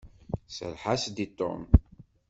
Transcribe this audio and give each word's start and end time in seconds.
Serreḥ-as-d 0.55 1.17
i 1.25 1.27
Tom. 1.37 1.63